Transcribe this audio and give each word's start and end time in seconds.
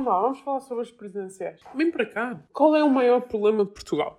Vamos 0.00 0.14
lá, 0.14 0.20
vamos 0.22 0.40
falar 0.40 0.60
sobre 0.60 0.82
as 0.82 0.90
presidenciais. 0.90 1.60
Vem 1.74 1.90
para 1.90 2.06
cá. 2.06 2.42
Qual 2.54 2.74
é 2.74 2.82
o 2.82 2.88
maior 2.88 3.20
problema 3.20 3.66
de 3.66 3.70
Portugal? 3.70 4.18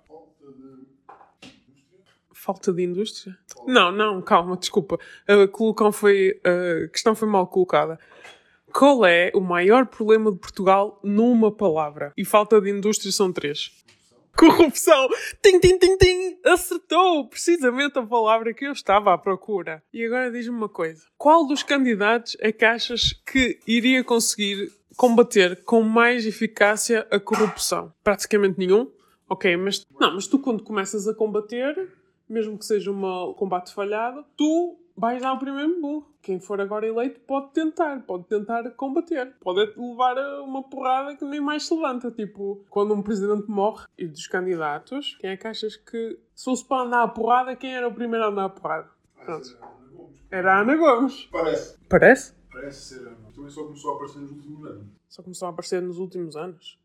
Falta 2.32 2.72
de 2.72 2.84
indústria? 2.84 3.36
Não, 3.66 3.90
não, 3.90 4.22
calma, 4.22 4.56
desculpa. 4.56 4.96
A 5.26 5.48
colocão 5.48 5.90
foi, 5.90 6.40
a 6.44 6.88
questão 6.88 7.16
foi 7.16 7.26
mal 7.26 7.48
colocada. 7.48 7.98
Qual 8.72 9.04
é 9.04 9.32
o 9.34 9.40
maior 9.40 9.86
problema 9.86 10.30
de 10.30 10.38
Portugal 10.38 11.00
numa 11.02 11.50
palavra? 11.50 12.12
E 12.16 12.24
falta 12.24 12.60
de 12.60 12.70
indústria 12.70 13.10
são 13.10 13.32
três. 13.32 13.72
Corrupção! 14.36 15.08
Tim, 15.42 15.60
tim, 15.60 15.78
tim, 15.78 15.96
tim! 15.96 16.38
Acertou 16.44 17.28
precisamente 17.28 17.98
a 17.98 18.02
palavra 18.02 18.52
que 18.52 18.66
eu 18.66 18.72
estava 18.72 19.12
à 19.12 19.18
procura. 19.18 19.82
E 19.92 20.04
agora 20.04 20.30
diz-me 20.30 20.56
uma 20.56 20.68
coisa: 20.68 21.06
qual 21.16 21.46
dos 21.46 21.62
candidatos 21.62 22.36
é 22.40 22.50
que 22.50 22.64
achas 22.64 23.12
que 23.26 23.58
iria 23.66 24.02
conseguir 24.02 24.72
combater 24.96 25.62
com 25.64 25.82
mais 25.82 26.26
eficácia 26.26 27.06
a 27.10 27.20
corrupção? 27.20 27.92
Praticamente 28.02 28.58
nenhum? 28.58 28.90
Ok, 29.28 29.56
mas 29.56 29.86
não, 29.98 30.14
mas 30.14 30.26
tu 30.26 30.38
quando 30.38 30.62
começas 30.62 31.08
a 31.08 31.14
combater, 31.14 31.88
mesmo 32.28 32.58
que 32.58 32.66
seja 32.66 32.90
um 32.90 33.32
combate 33.34 33.72
falhado, 33.72 34.24
tu 34.36 34.78
vais 34.96 35.22
dar 35.22 35.32
o 35.32 35.38
primeiro 35.38 35.80
burro. 35.80 36.11
Quem 36.22 36.38
for 36.38 36.60
agora 36.60 36.86
eleito 36.86 37.18
pode 37.20 37.50
tentar, 37.52 38.00
pode 38.02 38.24
tentar 38.24 38.70
combater, 38.70 39.34
pode 39.40 39.74
levar 39.76 40.16
uma 40.40 40.62
porrada 40.62 41.16
que 41.16 41.24
nem 41.24 41.40
mais 41.40 41.66
se 41.66 41.74
levanta. 41.74 42.12
Tipo, 42.12 42.64
quando 42.70 42.94
um 42.94 43.02
presidente 43.02 43.50
morre 43.50 43.86
e 43.98 44.06
dos 44.06 44.28
candidatos, 44.28 45.16
quem 45.20 45.30
é 45.30 45.36
que 45.36 45.48
achas 45.48 45.76
que 45.76 46.18
se 46.34 46.44
fosse 46.44 46.64
para 46.64 46.86
andar 46.86 47.02
a 47.02 47.08
porrada, 47.08 47.56
quem 47.56 47.74
era 47.74 47.88
o 47.88 47.92
primeiro 47.92 48.24
a 48.24 48.28
andar 48.28 48.44
a 48.44 48.48
porrada? 48.48 48.88
Pronto. 49.24 49.58
Era 50.30 50.54
a 50.54 50.60
Ana 50.60 50.76
Gomes. 50.76 51.28
Parece. 51.32 51.76
Parece? 51.88 52.34
Parece 52.52 52.80
ser. 52.80 53.16
Também 53.34 53.50
só 53.50 53.64
começou 53.64 53.92
a 53.92 53.94
aparecer 53.96 54.20
nos 54.20 54.30
últimos 54.30 54.64
anos. 54.64 54.86
Só 55.08 55.22
começou 55.22 55.46
a 55.46 55.50
aparecer 55.50 55.82
nos 55.82 55.98
últimos 55.98 56.36
anos. 56.36 56.78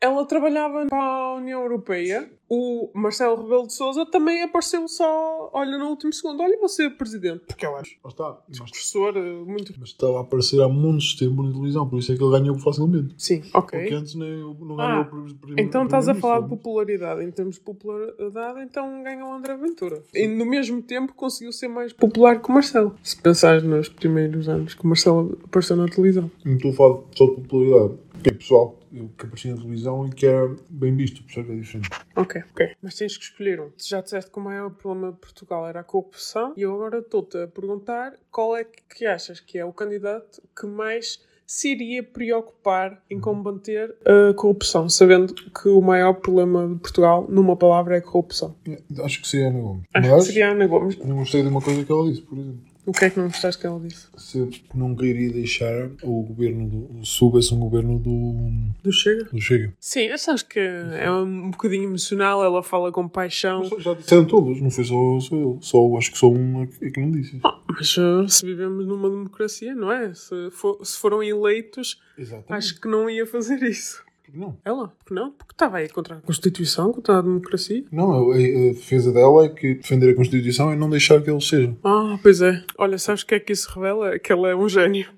Ela 0.00 0.24
trabalhava 0.26 0.86
para 0.86 1.02
a 1.02 1.34
União 1.34 1.62
Europeia. 1.62 2.30
O 2.52 2.90
Marcelo 2.92 3.40
Rebelo 3.40 3.68
de 3.68 3.72
Souza 3.72 4.04
também 4.04 4.42
apareceu 4.42 4.88
só, 4.88 5.50
olha, 5.52 5.78
no 5.78 5.86
último 5.86 6.12
segundo. 6.12 6.42
Olha, 6.42 6.58
você 6.58 6.86
é 6.86 6.90
presidente. 6.90 7.42
Porque 7.46 7.64
ela 7.64 7.78
é 7.78 7.82
Lá 8.02 8.10
está. 8.10 8.32
Professor 8.58 9.16
eh, 9.16 9.44
muito... 9.46 9.72
mas 9.78 9.90
estava 9.90 10.18
a 10.18 10.22
aparecer 10.22 10.60
há 10.60 10.68
muitos 10.68 11.14
tempo 11.14 11.44
na 11.44 11.52
televisão, 11.52 11.88
por 11.88 12.00
isso 12.00 12.12
é 12.12 12.16
que 12.16 12.24
ele 12.24 12.32
ganhou 12.32 12.58
facilmente. 12.58 13.14
Sim, 13.16 13.42
Porque 13.52 13.76
ok. 13.76 13.94
antes 13.94 14.16
nem, 14.16 14.40
não 14.40 14.80
Ah, 14.80 14.88
ganhou 14.88 15.04
por, 15.04 15.34
por 15.34 15.60
Então 15.60 15.84
estás 15.84 16.08
a 16.08 16.14
falar 16.14 16.40
de 16.40 16.48
popularidade. 16.48 17.22
Em 17.22 17.30
termos 17.30 17.54
de 17.54 17.60
popularidade, 17.60 18.62
então 18.62 19.02
ganha 19.04 19.24
o 19.24 19.32
André 19.32 19.56
Ventura. 19.56 20.02
E 20.12 20.26
no 20.26 20.44
mesmo 20.44 20.82
tempo 20.82 21.14
conseguiu 21.14 21.52
ser 21.52 21.68
mais 21.68 21.92
popular 21.92 22.40
que 22.42 22.48
o 22.50 22.52
Marcelo. 22.52 22.96
Se 23.00 23.16
pensares 23.16 23.62
nos 23.62 23.88
primeiros 23.88 24.48
anos 24.48 24.74
que 24.74 24.84
o 24.84 24.88
Marcelo 24.88 25.38
apareceu 25.44 25.76
na 25.76 25.86
televisão. 25.86 26.28
Não 26.44 26.54
estou 26.54 26.72
a 26.72 26.74
falar 26.74 26.98
só 27.14 27.26
de 27.26 27.34
popularidade. 27.42 27.94
Que 28.22 28.30
é 28.30 28.32
pessoal 28.32 28.78
que 28.90 29.26
aparecia 29.26 29.52
na 29.52 29.56
televisão 29.58 30.06
e 30.06 30.10
que 30.10 30.26
era 30.26 30.54
bem 30.68 30.94
visto, 30.96 31.22
percebes? 31.22 31.50
É 31.50 31.60
diferente. 31.60 31.88
Ok, 32.16 32.42
ok. 32.52 32.70
Mas 32.82 32.94
tens 32.96 33.16
que 33.16 33.24
escolher 33.24 33.60
um. 33.60 33.70
Já 33.78 34.00
disseste 34.00 34.30
que 34.30 34.38
o 34.38 34.42
maior 34.42 34.70
problema 34.70 35.12
de 35.12 35.18
Portugal 35.18 35.66
era 35.66 35.80
a 35.80 35.84
corrupção 35.84 36.52
e 36.56 36.62
eu 36.62 36.74
agora 36.74 36.98
estou-te 36.98 37.38
a 37.38 37.46
perguntar 37.48 38.14
qual 38.30 38.56
é 38.56 38.64
que 38.64 39.06
achas 39.06 39.40
que 39.40 39.58
é 39.58 39.64
o 39.64 39.72
candidato 39.72 40.42
que 40.58 40.66
mais 40.66 41.20
se 41.46 41.72
iria 41.72 42.00
preocupar 42.00 43.02
em 43.10 43.18
combater 43.18 43.96
a 44.04 44.32
corrupção, 44.34 44.88
sabendo 44.88 45.34
que 45.34 45.68
o 45.68 45.80
maior 45.80 46.12
problema 46.14 46.68
de 46.68 46.76
Portugal, 46.76 47.26
numa 47.28 47.56
palavra, 47.56 47.96
é 47.96 47.98
a 47.98 48.02
corrupção. 48.02 48.54
Acho 49.02 49.20
que 49.20 49.26
seria 49.26 49.46
a 49.46 49.50
Ana 49.50 49.60
Gomes. 49.60 49.82
Acho 49.92 50.10
Mas 50.10 50.20
que 50.20 50.26
seria 50.32 50.48
a 50.48 50.50
Ana 50.52 50.66
Gomes. 50.68 50.98
não 50.98 51.16
gostei 51.16 51.42
de 51.42 51.48
uma 51.48 51.60
coisa 51.60 51.84
que 51.84 51.90
ela 51.90 52.08
disse, 52.08 52.22
por 52.22 52.38
exemplo. 52.38 52.60
O 52.86 52.92
que 52.92 53.04
é 53.04 53.10
que 53.10 53.18
não 53.18 53.26
gostaste 53.26 53.60
que 53.60 53.66
ela 53.66 53.78
disse? 53.78 54.06
Se 54.16 54.48
nunca 54.74 55.04
iria 55.04 55.30
deixar 55.32 55.90
o 56.02 56.22
governo 56.22 56.68
do. 56.68 57.00
Houvesse 57.20 57.52
um 57.54 57.60
governo 57.60 57.98
do. 57.98 58.50
Do 58.82 58.92
Chega? 58.92 59.24
do 59.24 59.40
Chega. 59.40 59.72
Sim, 59.78 60.00
eu 60.06 60.14
acho 60.14 60.46
que 60.48 60.58
é 60.58 61.10
um 61.12 61.50
bocadinho 61.50 61.84
emocional, 61.84 62.42
ela 62.42 62.62
fala 62.62 62.90
com 62.90 63.06
paixão. 63.06 63.68
Mas 63.70 63.82
Já 63.84 63.94
disseram 63.94 64.24
todos, 64.24 64.60
não 64.60 64.70
foi 64.70 64.84
só, 64.84 65.20
só 65.20 65.36
eu. 65.36 65.58
Só, 65.60 65.96
acho 65.98 66.10
que 66.12 66.18
só 66.18 66.28
um 66.28 66.62
é 66.80 66.90
que 66.90 67.00
não 67.00 67.10
disse. 67.10 67.38
Mas 67.68 67.96
uh, 67.98 68.26
se 68.28 68.44
vivemos 68.44 68.86
numa 68.86 69.08
democracia, 69.10 69.74
não 69.74 69.92
é? 69.92 70.12
Se, 70.14 70.50
for- 70.50 70.84
se 70.84 70.98
foram 70.98 71.22
eleitos, 71.22 72.00
Exatamente. 72.18 72.52
acho 72.52 72.80
que 72.80 72.88
não 72.88 73.08
ia 73.08 73.26
fazer 73.26 73.62
isso. 73.62 74.02
Não. 74.32 74.56
Ela? 74.64 74.88
Porque 74.98 75.14
não? 75.14 75.30
Porque 75.32 75.52
estava 75.52 75.78
aí 75.78 75.88
contra 75.88 76.16
a 76.16 76.20
Constituição, 76.20 76.92
contra 76.92 77.18
a 77.18 77.22
democracia. 77.22 77.84
Não, 77.90 78.30
a, 78.30 78.34
a 78.34 78.38
defesa 78.38 79.12
dela 79.12 79.44
é 79.44 79.48
que 79.48 79.74
defender 79.74 80.10
a 80.10 80.14
Constituição 80.14 80.70
é 80.70 80.76
não 80.76 80.90
deixar 80.90 81.20
que 81.22 81.30
eles 81.30 81.46
sejam. 81.46 81.76
Ah, 81.84 82.18
pois 82.22 82.40
é. 82.40 82.62
Olha, 82.78 82.98
sabes 82.98 83.22
o 83.22 83.26
que 83.26 83.34
é 83.34 83.40
que 83.40 83.52
isso 83.52 83.70
revela? 83.74 84.18
Que 84.18 84.32
ela 84.32 84.48
é 84.48 84.54
um 84.54 84.68
gênio. 84.68 85.08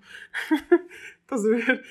Estás 1.23 1.45
a 1.45 1.49
ver? 1.49 1.83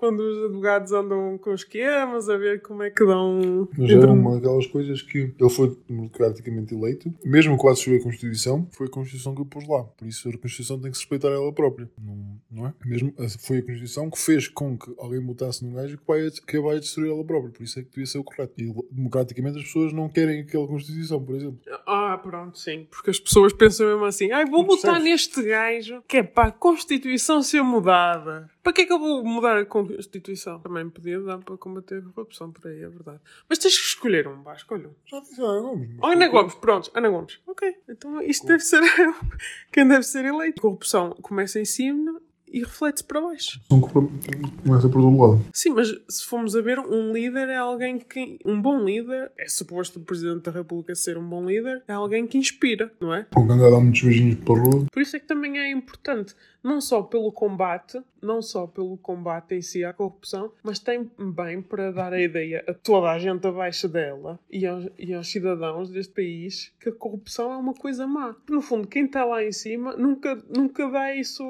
Quando 0.00 0.20
os 0.20 0.44
advogados 0.46 0.92
andam 0.92 1.36
com 1.36 1.52
esquemas, 1.52 2.30
a 2.30 2.38
ver 2.38 2.62
como 2.62 2.82
é 2.82 2.88
que 2.88 3.04
dão. 3.04 3.68
Mas 3.76 3.90
era 3.90 4.10
uma 4.10 4.36
daquelas 4.36 4.66
coisas 4.66 5.02
que 5.02 5.34
ele 5.38 5.50
foi 5.50 5.76
democraticamente 5.86 6.74
eleito, 6.74 7.12
mesmo 7.22 7.58
quando 7.58 7.76
se 7.76 7.94
a 7.94 8.02
Constituição, 8.02 8.66
foi 8.72 8.86
a 8.86 8.90
Constituição 8.90 9.34
que 9.34 9.42
o 9.42 9.44
pôs 9.44 9.68
lá. 9.68 9.84
Por 9.84 10.08
isso 10.08 10.26
a 10.26 10.38
Constituição 10.38 10.80
tem 10.80 10.90
que 10.90 10.96
se 10.96 11.02
respeitar 11.02 11.28
ela 11.28 11.52
própria. 11.52 11.86
Não, 12.02 12.40
não 12.50 12.66
é? 12.66 12.72
Mesmo 12.82 13.12
foi 13.40 13.58
a 13.58 13.62
Constituição 13.62 14.08
que 14.10 14.18
fez 14.18 14.48
com 14.48 14.78
que 14.78 14.90
alguém 14.96 15.20
votasse 15.20 15.62
num 15.62 15.74
gajo 15.74 15.98
que 15.98 16.06
vai, 16.06 16.30
que 16.30 16.60
vai 16.60 16.80
destruir 16.80 17.10
ela 17.10 17.22
própria. 17.22 17.52
Por 17.52 17.62
isso 17.62 17.78
é 17.78 17.82
que 17.82 17.90
devia 17.90 18.06
ser 18.06 18.20
o 18.20 18.24
correto. 18.24 18.54
E 18.56 18.72
democraticamente 18.90 19.58
as 19.58 19.64
pessoas 19.64 19.92
não 19.92 20.08
querem 20.08 20.40
aquela 20.40 20.66
Constituição, 20.66 21.22
por 21.22 21.34
exemplo. 21.34 21.60
Ah, 21.86 22.18
pronto, 22.22 22.58
sim. 22.58 22.86
Porque 22.90 23.10
as 23.10 23.20
pessoas 23.20 23.52
pensam 23.52 23.86
mesmo 23.86 24.06
assim: 24.06 24.32
ai, 24.32 24.46
vou 24.46 24.64
votar 24.64 24.98
neste 24.98 25.42
gajo 25.42 26.02
que 26.08 26.16
é 26.16 26.22
para 26.22 26.48
a 26.48 26.52
Constituição 26.52 27.42
ser 27.42 27.62
mudada. 27.62 28.48
Para 28.62 28.72
que 28.74 28.82
é 28.82 28.86
que 28.86 28.92
eu 28.92 28.98
vou 28.98 29.24
mudar 29.24 29.56
a 29.56 29.64
Constituição? 29.64 30.60
Também 30.60 30.88
podia 30.90 31.18
dar 31.20 31.38
para 31.38 31.56
combater 31.56 31.98
a 31.98 32.12
corrupção 32.12 32.52
por 32.52 32.66
aí, 32.66 32.82
é 32.82 32.88
verdade. 32.88 33.20
Mas 33.48 33.58
tens 33.58 33.78
que 33.78 33.86
escolher 33.86 34.28
um, 34.28 34.42
vá, 34.42 34.54
escolha 34.54 34.88
um. 34.88 34.94
Já 35.06 35.20
disse 35.20 35.40
Ana 35.40 35.60
Gomes. 35.60 35.90
Oh, 36.02 36.06
Ana 36.06 36.28
Gomes, 36.28 36.54
pronto, 36.54 36.90
Ana 36.94 37.08
Gomes. 37.08 37.40
Ok, 37.46 37.74
então 37.88 38.20
isto 38.22 38.46
deve 38.46 38.60
ser 38.60 38.82
quem 39.72 39.88
deve 39.88 40.02
ser 40.02 40.24
eleito. 40.26 40.60
A 40.60 40.62
corrupção 40.62 41.10
começa 41.22 41.58
em 41.58 41.64
cima 41.64 42.19
e 42.50 42.60
reflete-se 42.60 43.04
para 43.04 43.20
baixo. 43.20 43.60
Não 43.70 43.80
começa 43.80 44.88
por 44.88 45.02
todo 45.02 45.18
lado. 45.18 45.44
Sim, 45.52 45.70
mas 45.70 45.88
se 46.08 46.24
formos 46.24 46.56
a 46.56 46.60
ver, 46.60 46.78
um 46.78 47.12
líder 47.12 47.48
é 47.48 47.56
alguém 47.56 47.98
que. 47.98 48.38
Um 48.44 48.60
bom 48.60 48.84
líder, 48.84 49.30
é 49.38 49.48
suposto 49.48 49.98
o 49.98 50.02
Presidente 50.02 50.42
da 50.42 50.50
República 50.50 50.94
ser 50.94 51.16
um 51.16 51.28
bom 51.28 51.44
líder, 51.46 51.82
é 51.86 51.92
alguém 51.92 52.26
que 52.26 52.38
inspira, 52.38 52.92
não 53.00 53.14
é? 53.14 53.26
Anda 53.36 53.54
a 53.54 53.70
dar 53.70 53.80
muitos 53.80 54.02
beijinhos 54.02 54.36
pela 54.40 54.58
rua. 54.58 54.86
Por 54.92 55.02
isso 55.02 55.16
é 55.16 55.20
que 55.20 55.26
também 55.26 55.58
é 55.58 55.70
importante, 55.70 56.34
não 56.62 56.80
só 56.80 57.02
pelo 57.02 57.32
combate, 57.32 58.00
não 58.22 58.42
só 58.42 58.66
pelo 58.66 58.96
combate 58.98 59.54
em 59.54 59.62
si 59.62 59.84
à 59.84 59.92
corrupção, 59.92 60.52
mas 60.62 60.78
também 60.78 61.62
para 61.62 61.90
dar 61.92 62.12
a 62.12 62.20
ideia 62.20 62.64
a 62.68 62.74
toda 62.74 63.10
a 63.10 63.18
gente 63.18 63.46
abaixo 63.46 63.88
dela 63.88 64.38
e 64.50 64.66
aos, 64.66 64.86
e 64.98 65.14
aos 65.14 65.30
cidadãos 65.30 65.90
deste 65.90 66.12
país 66.12 66.72
que 66.80 66.90
a 66.90 66.92
corrupção 66.92 67.52
é 67.52 67.56
uma 67.56 67.74
coisa 67.74 68.06
má. 68.06 68.34
No 68.48 68.60
fundo, 68.60 68.86
quem 68.86 69.06
está 69.06 69.24
lá 69.24 69.42
em 69.44 69.52
cima 69.52 69.96
nunca, 69.96 70.42
nunca 70.54 70.88
dá 70.90 71.14
isso, 71.14 71.42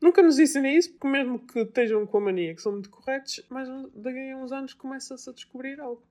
nunca 0.00 0.22
nos 0.22 0.38
ensina 0.38 0.68
isso, 0.68 0.92
porque 0.92 1.08
mesmo 1.08 1.38
que 1.38 1.60
estejam 1.60 2.06
com 2.06 2.18
a 2.18 2.20
mania 2.20 2.54
que 2.54 2.62
são 2.62 2.72
muito 2.72 2.90
corretos, 2.90 3.42
mas 3.48 3.68
daqui 3.94 4.30
a 4.30 4.36
uns 4.36 4.52
anos 4.52 4.72
começa-se 4.74 5.28
a 5.28 5.32
descobrir 5.32 5.80
algo. 5.80 6.02